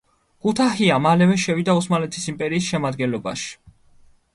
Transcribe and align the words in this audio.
ქუთაჰია 0.45 0.95
მალევე 1.07 1.37
შევიდა 1.45 1.77
ოსმალეთის 1.83 2.27
იმპერიის 2.35 2.71
შემადგენლობაში. 2.75 3.59